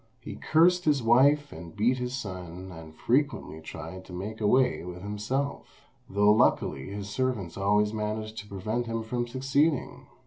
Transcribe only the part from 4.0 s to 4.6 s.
to make